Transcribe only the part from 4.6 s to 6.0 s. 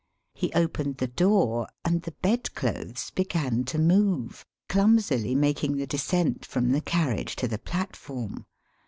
clumsily making the